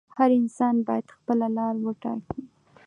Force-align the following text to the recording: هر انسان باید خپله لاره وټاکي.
هر 0.17 0.29
انسان 0.39 0.75
باید 0.87 1.07
خپله 1.17 1.47
لاره 1.55 1.79
وټاکي. 1.85 2.41